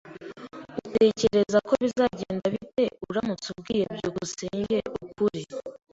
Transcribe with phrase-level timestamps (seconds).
[0.87, 5.41] Utekereza ko bizagenda bite uramutse ubwiye byukusenge ukuri?